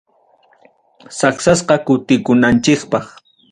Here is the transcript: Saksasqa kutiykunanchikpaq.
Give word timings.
Saksasqa 1.17 1.75
kutiykunanchikpaq. 1.85 3.05